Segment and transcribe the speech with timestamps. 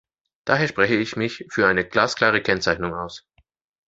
[0.45, 3.23] Daher spreche ich mich für eine glasklare Kennzeichnung aus.